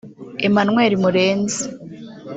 Emmanuel 0.47 0.93
Murenzi 1.03 1.63